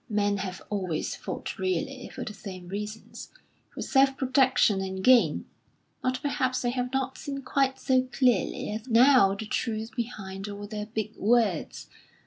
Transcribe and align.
"Men 0.09 0.37
have 0.37 0.63
always 0.71 1.15
fought 1.15 1.59
really 1.59 2.09
for 2.09 2.23
the 2.25 2.33
same 2.33 2.69
reasons 2.69 3.29
for 3.69 3.83
self 3.83 4.17
protection 4.17 4.81
and 4.81 5.03
gain; 5.03 5.45
but 6.01 6.23
perhaps 6.23 6.63
they 6.63 6.71
have 6.71 6.91
not 6.91 7.19
seen 7.19 7.43
quite 7.43 7.77
so 7.79 8.01
clearly 8.11 8.71
as 8.71 8.87
now 8.87 9.35
the 9.35 9.45
truth 9.45 9.95
behind 9.95 10.47
all 10.49 10.65
their 10.65 10.87
big 10.87 11.15
words. 11.17 11.87